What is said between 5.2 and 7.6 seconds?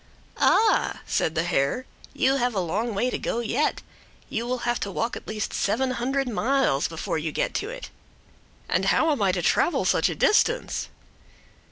least seven hundred miles before you get